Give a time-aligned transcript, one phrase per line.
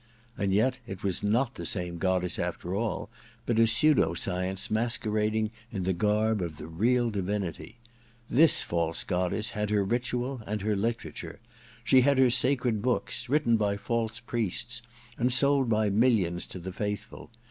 [0.35, 3.07] And yet it was not the same goddess, after all,
[3.45, 7.77] but a pseudo science masquerading in the garb of the real divinity.
[8.27, 11.39] This false goddess had her ritual and her I THE DESCENT OF MAN 9 literature.
[11.83, 14.81] She had her sacred books, written by false priests
[15.19, 17.29] and sold by millions to the faithful.